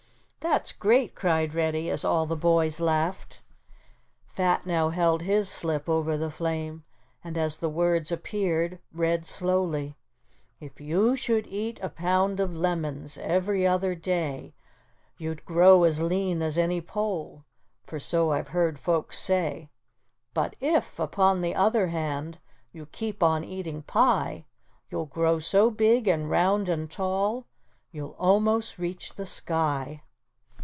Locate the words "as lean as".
15.83-16.57